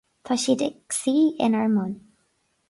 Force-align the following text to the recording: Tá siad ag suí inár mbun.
Tá 0.27 0.35
siad 0.43 0.61
ag 0.67 0.75
suí 0.99 1.23
inár 1.45 1.67
mbun. 1.73 1.93